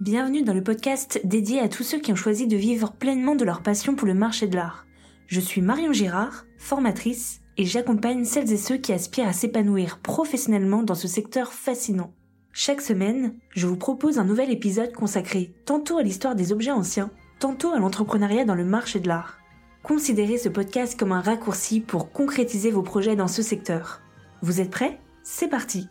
Bienvenue 0.00 0.42
dans 0.42 0.52
le 0.52 0.62
podcast 0.62 1.20
dédié 1.22 1.60
à 1.60 1.68
tous 1.68 1.84
ceux 1.84 2.00
qui 2.00 2.10
ont 2.10 2.16
choisi 2.16 2.48
de 2.48 2.56
vivre 2.56 2.92
pleinement 2.92 3.36
de 3.36 3.44
leur 3.44 3.62
passion 3.62 3.94
pour 3.94 4.08
le 4.08 4.14
marché 4.14 4.48
de 4.48 4.56
l'art. 4.56 4.86
Je 5.28 5.38
suis 5.38 5.62
Marion 5.62 5.92
Girard, 5.92 6.46
formatrice, 6.58 7.42
et 7.56 7.64
j'accompagne 7.64 8.24
celles 8.24 8.52
et 8.52 8.56
ceux 8.56 8.76
qui 8.76 8.92
aspirent 8.92 9.28
à 9.28 9.32
s'épanouir 9.32 10.00
professionnellement 10.00 10.82
dans 10.82 10.96
ce 10.96 11.06
secteur 11.06 11.52
fascinant. 11.52 12.12
Chaque 12.52 12.80
semaine, 12.80 13.36
je 13.50 13.68
vous 13.68 13.76
propose 13.76 14.18
un 14.18 14.24
nouvel 14.24 14.50
épisode 14.50 14.92
consacré 14.92 15.54
tantôt 15.64 15.96
à 15.98 16.02
l'histoire 16.02 16.34
des 16.34 16.52
objets 16.52 16.72
anciens, 16.72 17.12
tantôt 17.38 17.70
à 17.70 17.78
l'entrepreneuriat 17.78 18.44
dans 18.44 18.56
le 18.56 18.64
marché 18.64 18.98
de 18.98 19.06
l'art. 19.06 19.38
Considérez 19.84 20.38
ce 20.38 20.48
podcast 20.48 20.98
comme 20.98 21.12
un 21.12 21.20
raccourci 21.20 21.80
pour 21.80 22.10
concrétiser 22.10 22.72
vos 22.72 22.82
projets 22.82 23.16
dans 23.16 23.28
ce 23.28 23.42
secteur. 23.42 24.02
Vous 24.42 24.60
êtes 24.60 24.70
prêts? 24.70 24.98
C'est 25.22 25.48
parti 25.48 25.88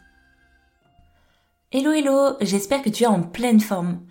Hello 1.76 1.92
hello, 1.92 2.36
j'espère 2.40 2.84
que 2.84 2.90
tu 2.92 3.02
es 3.02 3.08
en 3.08 3.24
pleine 3.24 3.60
forme. 3.60 4.02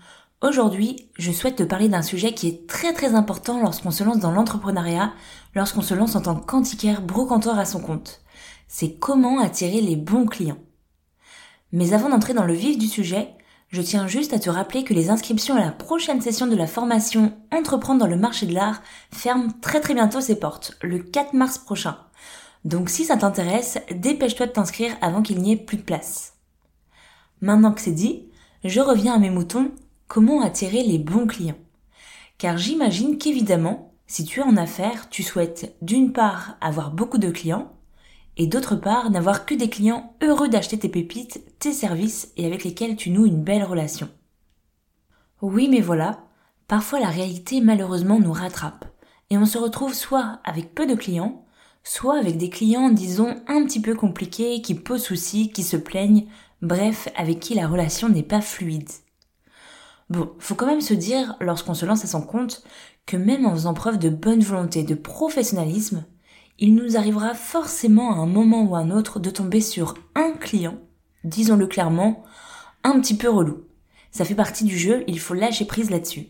Aujourd'hui, 0.41 1.09
je 1.17 1.31
souhaite 1.31 1.55
te 1.55 1.63
parler 1.63 1.89
d'un 1.89 2.03
sujet 2.03 2.35
qui 2.35 2.49
est 2.49 2.69
très 2.69 2.93
très 2.93 3.15
important 3.15 3.61
lorsqu'on 3.63 3.93
se 3.93 4.03
lance 4.03 4.19
dans 4.19 4.33
l'entrepreneuriat, 4.33 5.13
lorsqu'on 5.55 5.81
se 5.81 5.95
lance 5.95 6.17
en 6.17 6.23
tant 6.23 6.35
qu'antiquaire 6.35 7.03
brocanteur 7.03 7.61
à 7.61 7.65
son 7.65 7.79
compte. 7.79 8.21
C'est 8.67 8.95
comment 8.95 9.39
attirer 9.39 9.81
les 9.81 9.95
bons 9.95 10.27
clients. 10.27 10.59
Mais 11.71 11.93
avant 11.93 12.09
d'entrer 12.09 12.35
dans 12.35 12.47
le 12.47 12.53
vif 12.53 12.79
du 12.79 12.89
sujet, 12.89 13.29
je 13.69 13.81
tiens 13.81 14.09
juste 14.09 14.33
à 14.33 14.41
te 14.41 14.51
rappeler 14.51 14.83
que 14.83 14.93
les 14.93 15.11
inscriptions 15.11 15.55
à 15.55 15.65
la 15.65 15.71
prochaine 15.71 16.21
session 16.21 16.49
de 16.49 16.57
la 16.57 16.67
formation 16.67 17.33
Entreprendre 17.53 18.01
dans 18.01 18.11
le 18.11 18.17
marché 18.17 18.47
de 18.47 18.55
l'art 18.55 18.83
ferment 19.13 19.53
très 19.61 19.81
très 19.81 19.95
bientôt 19.95 20.21
ses 20.21 20.41
portes, 20.41 20.77
le 20.83 20.99
4 20.99 21.33
mars 21.35 21.59
prochain. 21.59 21.97
Donc 22.65 22.91
si 22.91 23.05
ça 23.05 23.17
t'intéresse, 23.17 23.79
dépêche-toi 23.93 24.47
de 24.47 24.53
t'inscrire 24.53 24.97
avant 25.01 25.23
qu'il 25.23 25.41
n'y 25.41 25.53
ait 25.53 25.57
plus 25.57 25.77
de 25.77 25.83
place. 25.83 26.33
Maintenant 27.43 27.73
que 27.73 27.81
c'est 27.81 27.91
dit, 27.91 28.29
je 28.65 28.81
reviens 28.81 29.15
à 29.15 29.19
mes 29.19 29.29
moutons, 29.29 29.73
comment 30.07 30.43
attirer 30.43 30.85
les 30.85 30.99
bons 30.99 31.27
clients? 31.27 31.59
Car 32.39 32.57
j'imagine 32.57 33.19
qu'évidemment, 33.19 33.93
si 34.07 34.25
tu 34.25 34.39
es 34.39 34.45
en 34.45 34.57
affaires, 34.57 35.09
tu 35.11 35.25
souhaites 35.25 35.75
d'une 35.83 36.13
part 36.13 36.57
avoir 36.61 36.93
beaucoup 36.93 37.19
de 37.19 37.31
clients, 37.31 37.73
et 38.37 38.47
d'autre 38.47 38.77
part 38.77 39.11
n'avoir 39.11 39.45
que 39.45 39.55
des 39.55 39.69
clients 39.69 40.15
heureux 40.23 40.49
d'acheter 40.49 40.79
tes 40.79 40.89
pépites, 40.89 41.43
tes 41.59 41.73
services 41.73 42.33
et 42.37 42.47
avec 42.47 42.63
lesquels 42.63 42.95
tu 42.95 43.11
noues 43.11 43.27
une 43.27 43.43
belle 43.43 43.65
relation. 43.65 44.09
Oui 45.41 45.69
mais 45.69 45.81
voilà, 45.81 46.21
parfois 46.69 47.01
la 47.01 47.09
réalité 47.09 47.61
malheureusement 47.61 48.21
nous 48.21 48.33
rattrape, 48.33 48.85
et 49.31 49.37
on 49.37 49.47
se 49.47 49.59
retrouve 49.59 49.95
soit 49.95 50.39
avec 50.45 50.77
peu 50.77 50.87
de 50.87 50.95
clients, 50.95 51.42
soit 51.85 52.19
avec 52.19 52.37
des 52.37 52.51
clients 52.51 52.91
disons 52.91 53.37
un 53.47 53.65
petit 53.65 53.81
peu 53.81 53.95
compliqués, 53.95 54.63
qui 54.63 54.75
posent 54.75 55.05
soucis, 55.05 55.51
qui 55.51 55.63
se 55.63 55.77
plaignent, 55.77 56.27
bref, 56.61 57.09
avec 57.17 57.41
qui 57.41 57.55
la 57.55 57.67
relation 57.67 58.09
n'est 58.09 58.23
pas 58.23 58.41
fluide. 58.41 58.91
Bon, 60.11 60.33
faut 60.39 60.55
quand 60.55 60.67
même 60.67 60.81
se 60.81 60.95
dire, 60.95 61.37
lorsqu'on 61.41 61.75
se 61.75 61.87
lance 61.87 62.05
à 62.05 62.09
son 62.09 62.23
compte, 62.23 62.63
que 63.07 63.17
même 63.17 63.47
en 63.47 63.53
faisant 63.53 63.75
preuve 63.75 63.99
de 63.99 64.11
bonne 64.11 64.43
volonté, 64.43 64.83
de 64.83 64.95
professionnalisme, 64.95 66.05
il 66.59 66.75
nous 66.75 66.97
arrivera 66.97 67.35
forcément 67.35 68.13
à 68.13 68.19
un 68.19 68.27
moment 68.27 68.63
ou 68.63 68.77
à 68.77 68.81
un 68.81 68.91
autre 68.91 69.21
de 69.21 69.31
tomber 69.31 69.61
sur 69.61 69.95
un 70.15 70.33
client, 70.33 70.79
disons-le 71.25 71.67
clairement, 71.67 72.23
un 72.85 73.01
petit 73.01 73.17
peu 73.17 73.29
relou. 73.29 73.65
Ça 74.11 74.25
fait 74.25 74.35
partie 74.35 74.65
du 74.65 74.77
jeu, 74.77 75.03
il 75.07 75.19
faut 75.19 75.35
lâcher 75.35 75.65
prise 75.65 75.91
là-dessus. 75.91 76.29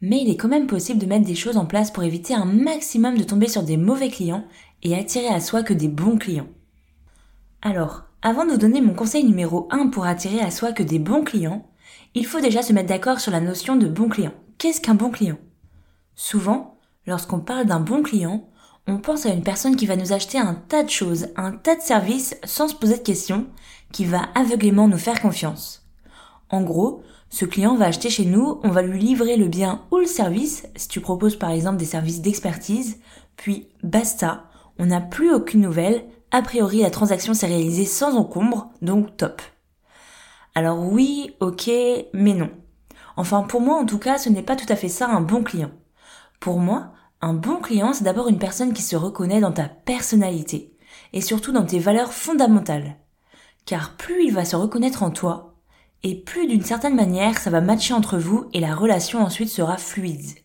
Mais 0.00 0.22
il 0.22 0.30
est 0.30 0.36
quand 0.36 0.48
même 0.48 0.66
possible 0.66 0.98
de 0.98 1.06
mettre 1.06 1.26
des 1.26 1.34
choses 1.34 1.56
en 1.56 1.66
place 1.66 1.90
pour 1.90 2.02
éviter 2.02 2.34
un 2.34 2.46
maximum 2.46 3.18
de 3.18 3.24
tomber 3.24 3.48
sur 3.48 3.62
des 3.62 3.76
mauvais 3.76 4.08
clients 4.08 4.44
et 4.82 4.96
attirer 4.96 5.28
à 5.28 5.40
soi 5.40 5.62
que 5.62 5.74
des 5.74 5.88
bons 5.88 6.16
clients. 6.16 6.48
Alors, 7.62 8.04
avant 8.22 8.46
de 8.46 8.50
vous 8.50 8.56
donner 8.56 8.80
mon 8.80 8.94
conseil 8.94 9.24
numéro 9.24 9.68
1 9.70 9.88
pour 9.88 10.04
attirer 10.04 10.40
à 10.40 10.50
soi 10.50 10.72
que 10.72 10.82
des 10.82 10.98
bons 10.98 11.22
clients, 11.22 11.66
il 12.14 12.26
faut 12.26 12.40
déjà 12.40 12.62
se 12.62 12.72
mettre 12.72 12.88
d'accord 12.88 13.20
sur 13.20 13.32
la 13.32 13.40
notion 13.40 13.76
de 13.76 13.86
bon 13.86 14.08
client. 14.08 14.32
Qu'est-ce 14.58 14.80
qu'un 14.80 14.94
bon 14.94 15.10
client? 15.10 15.38
Souvent, 16.14 16.78
lorsqu'on 17.06 17.40
parle 17.40 17.66
d'un 17.66 17.80
bon 17.80 18.02
client, 18.02 18.48
on 18.86 18.98
pense 18.98 19.26
à 19.26 19.30
une 19.30 19.42
personne 19.42 19.76
qui 19.76 19.86
va 19.86 19.96
nous 19.96 20.12
acheter 20.12 20.38
un 20.38 20.54
tas 20.54 20.82
de 20.82 20.90
choses, 20.90 21.28
un 21.36 21.52
tas 21.52 21.76
de 21.76 21.82
services 21.82 22.36
sans 22.44 22.68
se 22.68 22.74
poser 22.74 22.96
de 22.96 23.02
questions, 23.02 23.46
qui 23.92 24.04
va 24.04 24.28
aveuglément 24.34 24.88
nous 24.88 24.98
faire 24.98 25.20
confiance. 25.20 25.86
En 26.48 26.62
gros, 26.62 27.02
ce 27.30 27.44
client 27.44 27.76
va 27.76 27.86
acheter 27.86 28.10
chez 28.10 28.24
nous, 28.24 28.60
on 28.64 28.70
va 28.70 28.82
lui 28.82 28.98
livrer 28.98 29.36
le 29.36 29.46
bien 29.46 29.82
ou 29.92 29.98
le 29.98 30.06
service, 30.06 30.66
si 30.74 30.88
tu 30.88 31.00
proposes 31.00 31.36
par 31.36 31.50
exemple 31.50 31.76
des 31.76 31.84
services 31.84 32.20
d'expertise, 32.20 32.98
puis 33.36 33.68
basta, 33.84 34.50
on 34.78 34.86
n'a 34.86 35.00
plus 35.00 35.32
aucune 35.32 35.60
nouvelle, 35.60 36.04
a 36.32 36.42
priori 36.42 36.80
la 36.80 36.90
transaction 36.90 37.32
s'est 37.32 37.46
réalisée 37.46 37.84
sans 37.84 38.16
encombre, 38.16 38.70
donc 38.82 39.16
top. 39.16 39.40
Alors 40.56 40.80
oui, 40.80 41.36
ok, 41.38 41.70
mais 42.12 42.34
non. 42.34 42.50
Enfin 43.16 43.42
pour 43.42 43.60
moi 43.60 43.76
en 43.76 43.86
tout 43.86 43.98
cas 43.98 44.18
ce 44.18 44.28
n'est 44.28 44.42
pas 44.42 44.56
tout 44.56 44.70
à 44.70 44.76
fait 44.76 44.88
ça 44.88 45.08
un 45.08 45.20
bon 45.20 45.44
client. 45.44 45.70
Pour 46.40 46.58
moi, 46.58 46.92
un 47.20 47.34
bon 47.34 47.56
client 47.56 47.92
c'est 47.92 48.04
d'abord 48.04 48.28
une 48.28 48.38
personne 48.38 48.72
qui 48.72 48.82
se 48.82 48.96
reconnaît 48.96 49.40
dans 49.40 49.52
ta 49.52 49.68
personnalité 49.68 50.76
et 51.12 51.20
surtout 51.20 51.52
dans 51.52 51.64
tes 51.64 51.78
valeurs 51.78 52.12
fondamentales. 52.12 52.96
Car 53.66 53.96
plus 53.96 54.24
il 54.24 54.34
va 54.34 54.44
se 54.44 54.56
reconnaître 54.56 55.04
en 55.04 55.10
toi, 55.10 55.49
et 56.02 56.16
plus 56.16 56.46
d'une 56.46 56.64
certaine 56.64 56.96
manière 56.96 57.38
ça 57.38 57.50
va 57.50 57.60
matcher 57.60 57.94
entre 57.94 58.18
vous 58.18 58.48
et 58.52 58.60
la 58.60 58.74
relation 58.74 59.22
ensuite 59.22 59.48
sera 59.48 59.76
fluide. 59.76 60.38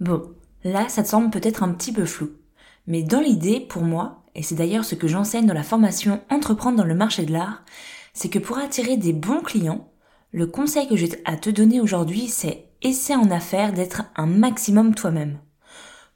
Bon, 0.00 0.34
là 0.64 0.88
ça 0.88 1.02
te 1.02 1.08
semble 1.08 1.30
peut-être 1.30 1.62
un 1.62 1.72
petit 1.72 1.92
peu 1.92 2.04
flou. 2.04 2.30
Mais 2.86 3.02
dans 3.02 3.20
l'idée, 3.20 3.60
pour 3.60 3.82
moi, 3.82 4.22
et 4.34 4.42
c'est 4.42 4.54
d'ailleurs 4.54 4.84
ce 4.84 4.94
que 4.94 5.08
j'enseigne 5.08 5.46
dans 5.46 5.54
la 5.54 5.62
formation 5.62 6.20
Entreprendre 6.30 6.76
dans 6.76 6.84
le 6.84 6.94
marché 6.94 7.24
de 7.24 7.32
l'art, 7.32 7.64
c'est 8.12 8.28
que 8.28 8.38
pour 8.38 8.58
attirer 8.58 8.96
des 8.96 9.12
bons 9.12 9.40
clients, 9.40 9.90
le 10.32 10.46
conseil 10.46 10.86
que 10.88 10.96
j'ai 10.96 11.10
à 11.24 11.36
te 11.36 11.50
donner 11.50 11.80
aujourd'hui, 11.80 12.28
c'est 12.28 12.68
essaie 12.82 13.14
en 13.14 13.30
affaires 13.30 13.72
d'être 13.72 14.04
un 14.16 14.26
maximum 14.26 14.94
toi-même. 14.94 15.38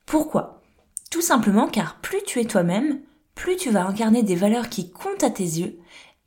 Pourquoi? 0.07 0.63
Tout 1.11 1.23
simplement 1.23 1.67
car 1.67 2.01
plus 2.01 2.23
tu 2.27 2.41
es 2.41 2.45
toi-même, 2.45 3.01
plus 3.35 3.57
tu 3.57 3.71
vas 3.71 3.87
incarner 3.87 4.23
des 4.23 4.37
valeurs 4.37 4.69
qui 4.69 4.91
comptent 4.91 5.25
à 5.25 5.31
tes 5.31 5.43
yeux, 5.43 5.79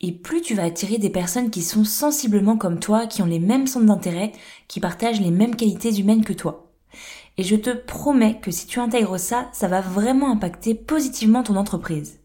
et 0.03 0.11
plus 0.11 0.41
tu 0.41 0.53
vas 0.53 0.65
attirer 0.65 0.97
des 0.97 1.09
personnes 1.09 1.49
qui 1.49 1.61
sont 1.61 1.85
sensiblement 1.85 2.57
comme 2.57 2.79
toi, 2.79 3.07
qui 3.07 3.21
ont 3.21 3.25
les 3.25 3.39
mêmes 3.39 3.67
centres 3.67 3.85
d'intérêt, 3.85 4.33
qui 4.67 4.81
partagent 4.81 5.21
les 5.21 5.31
mêmes 5.31 5.55
qualités 5.55 5.97
humaines 5.97 6.25
que 6.25 6.33
toi. 6.33 6.73
Et 7.37 7.43
je 7.43 7.55
te 7.55 7.69
promets 7.69 8.37
que 8.41 8.51
si 8.51 8.67
tu 8.67 8.81
intègres 8.81 9.17
ça, 9.17 9.49
ça 9.53 9.69
va 9.69 9.79
vraiment 9.79 10.29
impacter 10.29 10.75
positivement 10.75 11.41
ton 11.41 11.55
entreprise. 11.55 12.19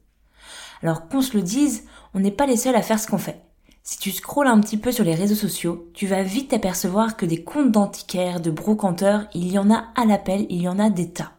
Alors 0.82 1.08
qu'on 1.08 1.22
se 1.22 1.36
le 1.36 1.42
dise, 1.42 1.84
on 2.14 2.20
n'est 2.20 2.32
pas 2.32 2.46
les 2.46 2.56
seuls 2.56 2.74
à 2.74 2.82
faire 2.82 2.98
ce 2.98 3.06
qu'on 3.06 3.16
fait. 3.16 3.40
Si 3.84 3.96
tu 3.98 4.10
scrolles 4.10 4.48
un 4.48 4.60
petit 4.60 4.76
peu 4.76 4.90
sur 4.90 5.04
les 5.04 5.14
réseaux 5.14 5.36
sociaux, 5.36 5.88
tu 5.94 6.08
vas 6.08 6.24
vite 6.24 6.50
t'apercevoir 6.50 7.16
que 7.16 7.26
des 7.26 7.44
comptes 7.44 7.70
d'antiquaires, 7.70 8.40
de 8.40 8.50
brocanteurs, 8.50 9.28
il 9.34 9.52
y 9.52 9.56
en 9.56 9.70
a 9.70 9.86
à 9.94 10.04
l'appel, 10.04 10.46
il 10.50 10.60
y 10.62 10.68
en 10.68 10.80
a 10.80 10.90
des 10.90 11.10
tas. 11.10 11.32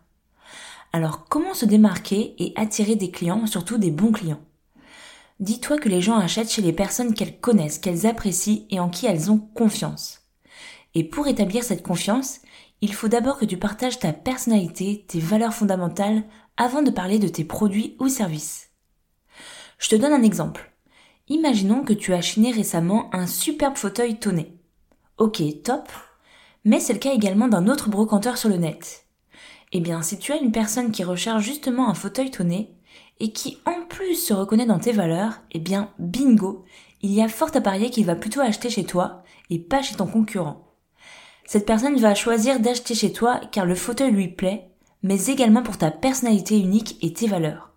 Alors 0.94 1.25
comment 1.27 1.53
se 1.53 1.66
démarquer 1.66 2.33
et 2.39 2.53
attirer 2.56 2.95
des 2.95 3.11
clients, 3.11 3.45
surtout 3.45 3.77
des 3.77 3.91
bons 3.91 4.13
clients? 4.13 4.39
Dis-toi 5.39 5.77
que 5.77 5.88
les 5.88 6.01
gens 6.01 6.17
achètent 6.17 6.51
chez 6.51 6.61
les 6.61 6.73
personnes 6.73 7.13
qu'elles 7.13 7.39
connaissent, 7.39 7.79
qu'elles 7.79 8.05
apprécient 8.05 8.66
et 8.69 8.79
en 8.79 8.89
qui 8.89 9.05
elles 9.05 9.31
ont 9.31 9.39
confiance. 9.39 10.22
Et 10.95 11.03
pour 11.03 11.27
établir 11.27 11.63
cette 11.63 11.83
confiance, 11.83 12.39
il 12.81 12.94
faut 12.94 13.07
d'abord 13.07 13.38
que 13.38 13.45
tu 13.45 13.57
partages 13.57 14.00
ta 14.00 14.11
personnalité, 14.11 15.05
tes 15.07 15.19
valeurs 15.19 15.53
fondamentales, 15.53 16.23
avant 16.57 16.81
de 16.81 16.91
parler 16.91 17.19
de 17.19 17.29
tes 17.29 17.45
produits 17.45 17.95
ou 18.00 18.09
services. 18.09 18.69
Je 19.77 19.88
te 19.89 19.95
donne 19.95 20.11
un 20.11 20.23
exemple. 20.23 20.73
Imaginons 21.29 21.83
que 21.83 21.94
tu 21.94 22.13
as 22.13 22.21
chiné 22.21 22.51
récemment 22.51 23.09
un 23.13 23.27
superbe 23.27 23.77
fauteuil 23.77 24.19
tonné. 24.19 24.57
Ok, 25.17 25.41
top. 25.63 25.89
Mais 26.66 26.81
c'est 26.81 26.94
le 26.94 27.00
cas 27.00 27.13
également 27.13 27.47
d'un 27.47 27.69
autre 27.69 27.89
brocanteur 27.89 28.38
sur 28.38 28.50
le 28.50 28.57
net. 28.57 29.06
Eh 29.71 29.79
bien, 29.79 30.01
si 30.01 30.17
tu 30.17 30.33
as 30.33 30.38
une 30.38 30.51
personne 30.51 30.91
qui 30.91 31.03
recherche 31.03 31.44
justement 31.44 31.88
un 31.88 31.94
fauteuil 31.94 32.31
tonné, 32.31 32.75
et 33.19 33.31
qui 33.31 33.57
en 33.66 33.85
plus 33.88 34.16
se 34.16 34.34
reconnaît 34.34 34.66
dans 34.66 34.80
tes 34.80 34.91
valeurs, 34.91 35.41
eh 35.52 35.59
bien, 35.59 35.91
bingo, 36.00 36.63
il 37.02 37.12
y 37.12 37.22
a 37.22 37.28
fort 37.28 37.52
à 37.53 37.62
parier 37.62 37.90
qu'il 37.90 38.06
va 38.06 38.16
plutôt 38.16 38.41
acheter 38.41 38.69
chez 38.69 38.84
toi 38.84 39.24
et 39.50 39.59
pas 39.59 39.81
chez 39.81 39.96
ton 39.96 40.07
concurrent. 40.07 40.66
Cette 41.45 41.66
personne 41.66 42.00
va 42.00 42.13
choisir 42.16 42.60
d'acheter 42.60 42.94
chez 42.94 43.12
toi 43.12 43.42
car 43.51 43.66
le 43.66 43.75
fauteuil 43.75 44.12
lui 44.12 44.27
plaît, 44.27 44.69
mais 45.01 45.27
également 45.27 45.63
pour 45.63 45.77
ta 45.77 45.92
personnalité 45.92 46.60
unique 46.60 46.98
et 47.01 47.13
tes 47.13 47.27
valeurs. 47.27 47.71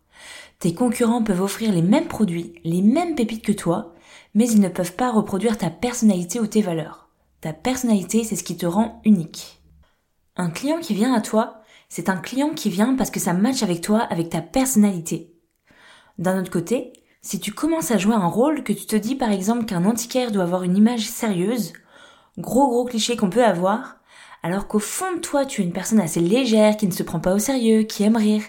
Tes 0.59 0.75
concurrents 0.75 1.25
peuvent 1.25 1.41
offrir 1.43 1.73
les 1.73 1.83
mêmes 1.83 2.07
produits, 2.07 2.55
les 2.65 2.83
mêmes 2.83 3.15
pépites 3.15 3.45
que 3.45 3.53
toi, 3.53 3.95
mais 4.35 4.49
ils 4.49 4.61
ne 4.61 4.69
peuvent 4.69 4.95
pas 4.95 5.11
reproduire 5.11 5.59
ta 5.59 5.71
personnalité 5.71 6.39
ou 6.39 6.47
tes 6.47 6.63
valeurs. 6.63 7.09
Ta 7.41 7.53
personnalité, 7.53 8.25
c'est 8.25 8.37
ce 8.37 8.45
qui 8.45 8.57
te 8.57 8.67
rend 8.67 9.01
unique. 9.05 9.61
Un 10.37 10.51
client 10.51 10.79
qui 10.79 10.95
vient 10.95 11.15
à 11.15 11.21
toi, 11.21 11.63
c'est 11.89 12.09
un 12.09 12.17
client 12.17 12.51
qui 12.51 12.71
vient 12.71 12.95
parce 12.95 13.11
que 13.11 13.21
ça 13.21 13.33
match 13.33 13.63
avec 13.63 13.81
toi, 13.81 14.01
avec 14.01 14.31
ta 14.31 14.41
personnalité. 14.41 15.32
D'un 16.19 16.41
autre 16.41 16.51
côté, 16.51 16.93
si 17.21 17.41
tu 17.41 17.53
commences 17.53 17.91
à 17.91 17.99
jouer 17.99 18.15
un 18.15 18.27
rôle, 18.27 18.65
que 18.65 18.73
tu 18.73 18.87
te 18.87 18.97
dis 18.97 19.15
par 19.15 19.31
exemple 19.31 19.65
qu'un 19.65 19.85
antiquaire 19.85 20.33
doit 20.33 20.43
avoir 20.43 20.63
une 20.65 20.77
image 20.77 21.07
sérieuse, 21.07 21.73
gros 22.39 22.69
gros 22.69 22.85
cliché 22.85 23.17
qu'on 23.17 23.31
peut 23.31 23.45
avoir, 23.45 23.97
alors 24.43 24.67
qu'au 24.67 24.81
fond 24.81 25.15
de 25.15 25.21
toi 25.21 25.47
tu 25.47 25.63
es 25.63 25.65
une 25.65 25.73
personne 25.73 26.01
assez 26.01 26.21
légère, 26.21 26.77
qui 26.77 26.87
ne 26.87 26.93
se 26.93 27.03
prend 27.03 27.21
pas 27.21 27.35
au 27.35 27.39
sérieux, 27.39 27.85
qui 27.85 28.03
aime 28.03 28.17
rire, 28.17 28.43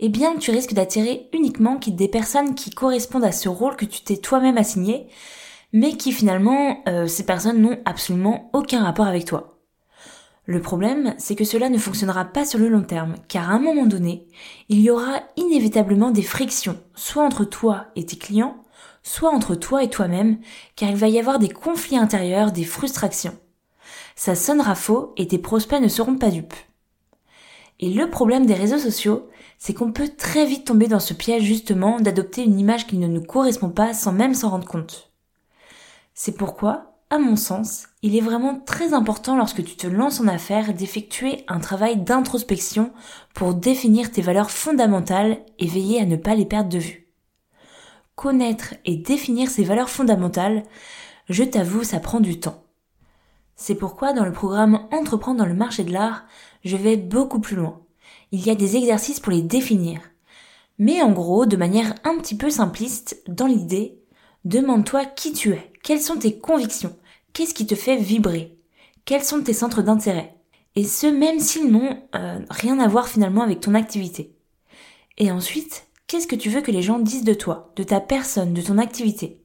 eh 0.00 0.08
bien 0.08 0.36
tu 0.36 0.50
risques 0.50 0.74
d'attirer 0.74 1.28
uniquement 1.32 1.78
des 1.86 2.08
personnes 2.08 2.54
qui 2.54 2.70
correspondent 2.70 3.24
à 3.24 3.32
ce 3.32 3.48
rôle 3.48 3.76
que 3.76 3.84
tu 3.84 4.02
t'es 4.02 4.16
toi-même 4.16 4.58
assigné, 4.58 5.08
mais 5.72 5.96
qui 5.96 6.12
finalement, 6.12 6.82
euh, 6.88 7.06
ces 7.06 7.24
personnes 7.24 7.62
n'ont 7.62 7.78
absolument 7.84 8.50
aucun 8.52 8.84
rapport 8.84 9.06
avec 9.06 9.24
toi. 9.24 9.51
Le 10.44 10.60
problème, 10.60 11.14
c'est 11.18 11.36
que 11.36 11.44
cela 11.44 11.68
ne 11.68 11.78
fonctionnera 11.78 12.24
pas 12.24 12.44
sur 12.44 12.58
le 12.58 12.68
long 12.68 12.82
terme, 12.82 13.14
car 13.28 13.50
à 13.50 13.54
un 13.54 13.60
moment 13.60 13.86
donné, 13.86 14.26
il 14.68 14.80
y 14.80 14.90
aura 14.90 15.22
inévitablement 15.36 16.10
des 16.10 16.22
frictions, 16.22 16.78
soit 16.94 17.22
entre 17.22 17.44
toi 17.44 17.86
et 17.94 18.04
tes 18.04 18.16
clients, 18.16 18.56
soit 19.04 19.30
entre 19.30 19.54
toi 19.54 19.84
et 19.84 19.90
toi-même, 19.90 20.40
car 20.74 20.90
il 20.90 20.96
va 20.96 21.08
y 21.08 21.18
avoir 21.18 21.38
des 21.38 21.48
conflits 21.48 21.96
intérieurs, 21.96 22.50
des 22.50 22.64
frustrations. 22.64 23.38
Ça 24.16 24.34
sonnera 24.34 24.74
faux 24.74 25.12
et 25.16 25.28
tes 25.28 25.38
prospects 25.38 25.80
ne 25.80 25.88
seront 25.88 26.16
pas 26.16 26.30
dupes. 26.30 26.54
Et 27.78 27.90
le 27.90 28.10
problème 28.10 28.46
des 28.46 28.54
réseaux 28.54 28.78
sociaux, 28.78 29.28
c'est 29.58 29.74
qu'on 29.74 29.92
peut 29.92 30.08
très 30.08 30.44
vite 30.44 30.66
tomber 30.66 30.88
dans 30.88 31.00
ce 31.00 31.14
piège 31.14 31.42
justement 31.42 32.00
d'adopter 32.00 32.42
une 32.42 32.58
image 32.58 32.86
qui 32.86 32.96
ne 32.96 33.06
nous 33.06 33.22
correspond 33.22 33.70
pas 33.70 33.94
sans 33.94 34.12
même 34.12 34.34
s'en 34.34 34.50
rendre 34.50 34.68
compte. 34.68 35.12
C'est 36.14 36.36
pourquoi, 36.36 36.91
à 37.12 37.18
mon 37.18 37.36
sens, 37.36 37.88
il 38.00 38.16
est 38.16 38.22
vraiment 38.22 38.58
très 38.58 38.94
important 38.94 39.36
lorsque 39.36 39.62
tu 39.62 39.76
te 39.76 39.86
lances 39.86 40.18
en 40.18 40.28
affaires 40.28 40.72
d'effectuer 40.72 41.44
un 41.46 41.60
travail 41.60 41.98
d'introspection 41.98 42.90
pour 43.34 43.52
définir 43.52 44.10
tes 44.10 44.22
valeurs 44.22 44.50
fondamentales 44.50 45.40
et 45.58 45.66
veiller 45.66 46.00
à 46.00 46.06
ne 46.06 46.16
pas 46.16 46.34
les 46.34 46.46
perdre 46.46 46.70
de 46.70 46.78
vue. 46.78 47.12
Connaître 48.14 48.72
et 48.86 48.96
définir 48.96 49.50
ces 49.50 49.62
valeurs 49.62 49.90
fondamentales, 49.90 50.62
je 51.28 51.44
t'avoue, 51.44 51.84
ça 51.84 52.00
prend 52.00 52.18
du 52.18 52.40
temps. 52.40 52.64
C'est 53.56 53.74
pourquoi 53.74 54.14
dans 54.14 54.24
le 54.24 54.32
programme 54.32 54.88
Entreprendre 54.90 55.40
dans 55.40 55.46
le 55.46 55.52
marché 55.52 55.84
de 55.84 55.92
l'art, 55.92 56.24
je 56.64 56.78
vais 56.78 56.96
beaucoup 56.96 57.40
plus 57.40 57.56
loin. 57.56 57.82
Il 58.30 58.40
y 58.40 58.48
a 58.48 58.54
des 58.54 58.76
exercices 58.76 59.20
pour 59.20 59.32
les 59.34 59.42
définir. 59.42 60.00
Mais 60.78 61.02
en 61.02 61.12
gros, 61.12 61.44
de 61.44 61.58
manière 61.58 61.94
un 62.04 62.16
petit 62.16 62.38
peu 62.38 62.48
simpliste, 62.48 63.22
dans 63.28 63.46
l'idée, 63.46 63.98
demande-toi 64.46 65.04
qui 65.04 65.34
tu 65.34 65.50
es, 65.52 65.72
quelles 65.82 66.00
sont 66.00 66.16
tes 66.16 66.38
convictions, 66.38 66.96
qu'est-ce 67.32 67.54
qui 67.54 67.66
te 67.66 67.74
fait 67.74 67.96
vibrer, 67.96 68.56
quels 69.04 69.24
sont 69.24 69.42
tes 69.42 69.52
centres 69.52 69.82
d'intérêt, 69.82 70.36
et 70.74 70.84
ce 70.84 71.06
même 71.06 71.40
s'ils 71.40 71.70
n'ont 71.70 71.98
euh, 72.14 72.38
rien 72.50 72.78
à 72.78 72.88
voir 72.88 73.08
finalement 73.08 73.42
avec 73.42 73.60
ton 73.60 73.74
activité. 73.74 74.34
Et 75.18 75.30
ensuite, 75.30 75.86
qu'est-ce 76.06 76.26
que 76.26 76.36
tu 76.36 76.48
veux 76.48 76.62
que 76.62 76.70
les 76.70 76.82
gens 76.82 76.98
disent 76.98 77.24
de 77.24 77.34
toi, 77.34 77.72
de 77.76 77.82
ta 77.82 78.00
personne, 78.00 78.54
de 78.54 78.62
ton 78.62 78.78
activité? 78.78 79.42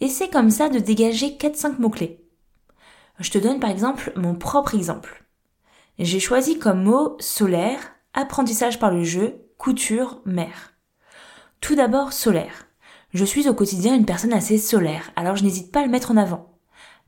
Et 0.00 0.08
c'est 0.08 0.30
comme 0.30 0.50
ça 0.50 0.68
de 0.68 0.78
dégager 0.78 1.30
4-5 1.30 1.78
mots-clés. 1.78 2.20
Je 3.18 3.30
te 3.30 3.38
donne 3.38 3.60
par 3.60 3.70
exemple 3.70 4.12
mon 4.16 4.34
propre 4.34 4.74
exemple. 4.74 5.24
J'ai 5.98 6.20
choisi 6.20 6.58
comme 6.58 6.82
mot 6.82 7.16
solaire, 7.18 7.94
apprentissage 8.12 8.78
par 8.78 8.90
le 8.90 9.02
jeu, 9.02 9.46
couture, 9.56 10.20
mer. 10.26 10.74
Tout 11.60 11.74
d'abord 11.74 12.12
solaire. 12.12 12.66
Je 13.14 13.24
suis 13.24 13.48
au 13.48 13.54
quotidien 13.54 13.94
une 13.94 14.04
personne 14.04 14.34
assez 14.34 14.58
solaire, 14.58 15.10
alors 15.16 15.36
je 15.36 15.44
n'hésite 15.44 15.72
pas 15.72 15.80
à 15.80 15.84
le 15.84 15.90
mettre 15.90 16.10
en 16.10 16.18
avant. 16.18 16.55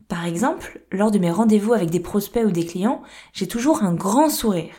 Par 0.09 0.25
exemple, 0.25 0.81
lors 0.91 1.11
de 1.11 1.19
mes 1.19 1.31
rendez-vous 1.31 1.75
avec 1.75 1.91
des 1.91 2.01
prospects 2.01 2.45
ou 2.45 2.51
des 2.51 2.65
clients, 2.65 3.03
j'ai 3.33 3.47
toujours 3.47 3.83
un 3.83 3.95
grand 3.95 4.31
sourire. 4.31 4.75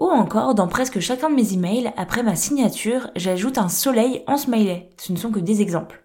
Ou 0.00 0.06
encore, 0.06 0.54
dans 0.54 0.68
presque 0.68 1.00
chacun 1.00 1.30
de 1.30 1.36
mes 1.36 1.54
emails, 1.54 1.92
après 1.96 2.22
ma 2.22 2.36
signature, 2.36 3.10
j'ajoute 3.16 3.56
un 3.56 3.68
soleil 3.68 4.24
en 4.26 4.36
smiley. 4.36 4.90
Ce 4.98 5.12
ne 5.12 5.16
sont 5.16 5.30
que 5.30 5.38
des 5.38 5.62
exemples. 5.62 6.04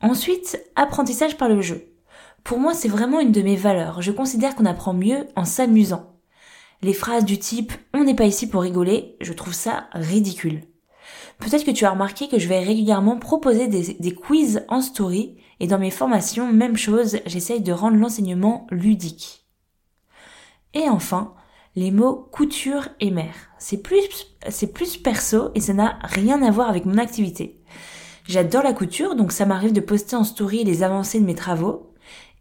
Ensuite, 0.00 0.62
apprentissage 0.76 1.36
par 1.36 1.48
le 1.48 1.60
jeu. 1.60 1.94
Pour 2.44 2.58
moi, 2.58 2.74
c'est 2.74 2.88
vraiment 2.88 3.20
une 3.20 3.32
de 3.32 3.40
mes 3.40 3.56
valeurs. 3.56 4.02
Je 4.02 4.12
considère 4.12 4.54
qu'on 4.54 4.66
apprend 4.66 4.92
mieux 4.92 5.26
en 5.34 5.46
s'amusant. 5.46 6.14
Les 6.82 6.92
phrases 6.92 7.24
du 7.24 7.38
type 7.38 7.72
on 7.94 8.04
n'est 8.04 8.14
pas 8.14 8.26
ici 8.26 8.46
pour 8.46 8.60
rigoler, 8.60 9.16
je 9.22 9.32
trouve 9.32 9.54
ça 9.54 9.86
ridicule. 9.92 10.60
Peut-être 11.38 11.64
que 11.64 11.70
tu 11.70 11.86
as 11.86 11.90
remarqué 11.90 12.28
que 12.28 12.38
je 12.38 12.48
vais 12.48 12.60
régulièrement 12.60 13.18
proposer 13.18 13.66
des, 13.66 14.14
quiz 14.14 14.64
en 14.68 14.82
story 14.82 15.38
et 15.60 15.66
dans 15.66 15.78
mes 15.78 15.90
formations, 15.90 16.52
même 16.52 16.76
chose, 16.76 17.18
j'essaye 17.26 17.60
de 17.60 17.72
rendre 17.72 17.96
l'enseignement 17.96 18.66
ludique. 18.70 19.46
Et 20.74 20.88
enfin, 20.88 21.34
les 21.76 21.90
mots 21.90 22.28
couture 22.32 22.88
et 23.00 23.10
mère. 23.10 23.34
C'est 23.58 23.82
plus, 23.82 24.36
c'est 24.48 24.72
plus 24.72 24.96
perso 24.96 25.50
et 25.54 25.60
ça 25.60 25.72
n'a 25.72 25.98
rien 26.02 26.42
à 26.42 26.50
voir 26.50 26.68
avec 26.68 26.84
mon 26.84 26.98
activité. 26.98 27.62
J'adore 28.26 28.62
la 28.62 28.72
couture, 28.72 29.16
donc 29.16 29.32
ça 29.32 29.46
m'arrive 29.46 29.72
de 29.72 29.80
poster 29.80 30.16
en 30.16 30.24
story 30.24 30.64
les 30.64 30.82
avancées 30.82 31.20
de 31.20 31.26
mes 31.26 31.34
travaux, 31.34 31.92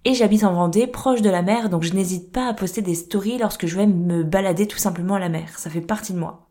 et 0.06 0.14
j'habite 0.14 0.44
en 0.44 0.54
Vendée, 0.54 0.88
proche 0.88 1.22
de 1.22 1.30
la 1.30 1.42
mer, 1.42 1.70
donc 1.70 1.84
je 1.84 1.94
n'hésite 1.94 2.32
pas 2.32 2.48
à 2.48 2.54
poster 2.54 2.82
des 2.82 2.96
stories 2.96 3.38
lorsque 3.38 3.68
je 3.68 3.78
vais 3.78 3.88
me 3.88 4.24
balader 4.24 4.68
tout 4.68 4.78
simplement 4.78 5.16
à 5.16 5.20
la 5.20 5.30
mer. 5.30 5.58
Ça 5.58 5.70
fait 5.70 5.82
partie 5.82 6.14
de 6.14 6.20
moi. 6.20 6.50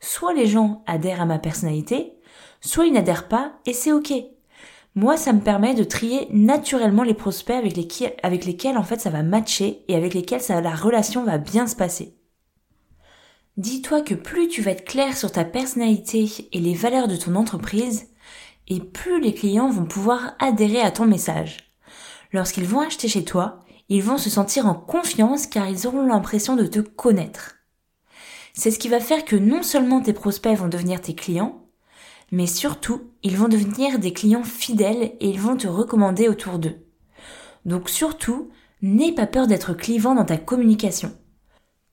Soit 0.00 0.32
les 0.32 0.46
gens 0.46 0.82
adhèrent 0.86 1.20
à 1.20 1.26
ma 1.26 1.38
personnalité, 1.38 2.14
soit 2.60 2.86
ils 2.86 2.92
n'adhèrent 2.92 3.28
pas, 3.28 3.52
et 3.66 3.74
c'est 3.74 3.92
ok. 3.92 4.12
Moi, 4.96 5.16
ça 5.16 5.32
me 5.32 5.40
permet 5.40 5.74
de 5.74 5.84
trier 5.84 6.26
naturellement 6.32 7.04
les 7.04 7.14
prospects 7.14 7.56
avec 7.56 8.44
lesquels, 8.44 8.76
en 8.76 8.82
fait 8.82 9.00
ça 9.00 9.10
va 9.10 9.22
matcher 9.22 9.84
et 9.88 9.94
avec 9.94 10.14
lesquels 10.14 10.40
la 10.48 10.74
relation 10.74 11.24
va 11.24 11.38
bien 11.38 11.66
se 11.66 11.76
passer. 11.76 12.16
Dis-toi 13.56 14.00
que 14.02 14.14
plus 14.14 14.48
tu 14.48 14.62
vas 14.62 14.72
être 14.72 14.84
clair 14.84 15.16
sur 15.16 15.30
ta 15.30 15.44
personnalité 15.44 16.28
et 16.52 16.60
les 16.60 16.74
valeurs 16.74 17.08
de 17.08 17.16
ton 17.16 17.34
entreprise, 17.34 18.08
et 18.68 18.80
plus 18.80 19.20
les 19.20 19.34
clients 19.34 19.70
vont 19.70 19.84
pouvoir 19.84 20.34
adhérer 20.38 20.80
à 20.80 20.90
ton 20.90 21.06
message. 21.06 21.72
Lorsqu'ils 22.32 22.66
vont 22.66 22.80
acheter 22.80 23.08
chez 23.08 23.24
toi, 23.24 23.60
ils 23.88 24.02
vont 24.02 24.18
se 24.18 24.30
sentir 24.30 24.66
en 24.66 24.74
confiance 24.74 25.46
car 25.46 25.68
ils 25.68 25.86
auront 25.86 26.06
l'impression 26.06 26.56
de 26.56 26.66
te 26.66 26.78
connaître. 26.78 27.56
C'est 28.54 28.70
ce 28.70 28.78
qui 28.78 28.88
va 28.88 29.00
faire 29.00 29.24
que 29.24 29.36
non 29.36 29.62
seulement 29.62 30.00
tes 30.00 30.12
prospects 30.12 30.56
vont 30.56 30.68
devenir 30.68 31.00
tes 31.00 31.14
clients, 31.14 31.66
mais 32.30 32.46
surtout, 32.46 33.02
ils 33.22 33.36
vont 33.36 33.48
devenir 33.48 33.98
des 33.98 34.12
clients 34.12 34.44
fidèles 34.44 35.12
et 35.20 35.28
ils 35.28 35.40
vont 35.40 35.56
te 35.56 35.68
recommander 35.68 36.28
autour 36.28 36.58
d'eux. 36.58 36.76
Donc 37.64 37.88
surtout, 37.88 38.50
n'aie 38.82 39.12
pas 39.12 39.26
peur 39.26 39.46
d'être 39.46 39.74
clivant 39.74 40.14
dans 40.14 40.24
ta 40.24 40.36
communication. 40.36 41.12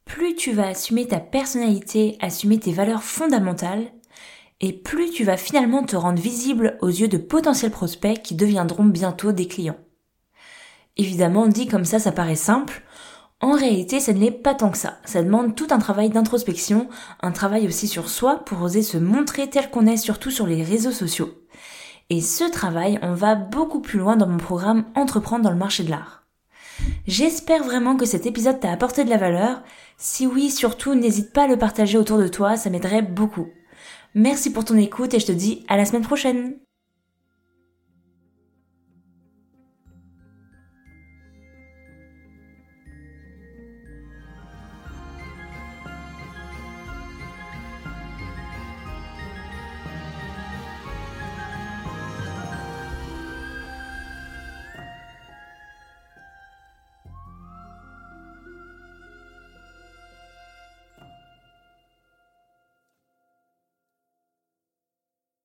Plus 0.05 0.35
tu 0.35 0.53
vas 0.53 0.67
assumer 0.67 1.07
ta 1.07 1.19
personnalité, 1.19 2.17
assumer 2.21 2.59
tes 2.59 2.71
valeurs 2.71 3.03
fondamentales, 3.03 3.91
et 4.61 4.73
plus 4.73 5.11
tu 5.11 5.23
vas 5.23 5.37
finalement 5.37 5.83
te 5.83 5.95
rendre 5.95 6.21
visible 6.21 6.77
aux 6.81 6.87
yeux 6.87 7.07
de 7.07 7.17
potentiels 7.17 7.71
prospects 7.71 8.21
qui 8.23 8.33
deviendront 8.33 8.85
bientôt 8.85 9.31
des 9.31 9.47
clients. 9.47 9.77
Évidemment, 10.95 11.47
dit 11.47 11.67
comme 11.67 11.85
ça, 11.85 11.99
ça 11.99 12.11
paraît 12.11 12.35
simple. 12.35 12.81
En 13.39 13.51
réalité, 13.51 13.99
ça 13.99 14.13
ne 14.13 14.19
l'est 14.19 14.31
pas 14.31 14.55
tant 14.55 14.71
que 14.71 14.77
ça. 14.77 14.97
Ça 15.05 15.21
demande 15.21 15.55
tout 15.55 15.67
un 15.69 15.77
travail 15.77 16.09
d'introspection, 16.09 16.89
un 17.21 17.31
travail 17.31 17.67
aussi 17.67 17.87
sur 17.87 18.09
soi 18.09 18.43
pour 18.45 18.61
oser 18.61 18.81
se 18.81 18.97
montrer 18.97 19.47
tel 19.47 19.69
qu'on 19.69 19.85
est, 19.85 19.97
surtout 19.97 20.31
sur 20.31 20.47
les 20.47 20.63
réseaux 20.63 20.91
sociaux. 20.91 21.29
Et 22.09 22.21
ce 22.21 22.49
travail, 22.49 22.97
on 23.03 23.13
va 23.13 23.35
beaucoup 23.35 23.81
plus 23.81 23.99
loin 23.99 24.15
dans 24.15 24.27
mon 24.27 24.37
programme 24.37 24.85
Entreprendre 24.95 25.43
dans 25.43 25.51
le 25.51 25.57
marché 25.57 25.83
de 25.83 25.91
l'art. 25.91 26.23
J'espère 27.05 27.63
vraiment 27.63 27.95
que 27.95 28.05
cet 28.05 28.25
épisode 28.25 28.59
t'a 28.59 28.71
apporté 28.71 29.03
de 29.03 29.09
la 29.09 29.17
valeur. 29.17 29.61
Si 29.97 30.25
oui, 30.25 30.49
surtout, 30.49 30.95
n'hésite 30.95 31.33
pas 31.33 31.43
à 31.43 31.47
le 31.47 31.57
partager 31.57 31.97
autour 31.97 32.17
de 32.17 32.27
toi, 32.27 32.57
ça 32.57 32.69
m'aiderait 32.69 33.01
beaucoup. 33.01 33.47
Merci 34.15 34.51
pour 34.51 34.65
ton 34.65 34.77
écoute 34.77 35.13
et 35.13 35.19
je 35.19 35.27
te 35.27 35.31
dis 35.31 35.63
à 35.67 35.77
la 35.77 35.85
semaine 35.85 36.03
prochaine. 36.03 36.55